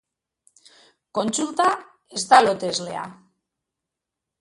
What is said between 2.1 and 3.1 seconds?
ez da loteslea.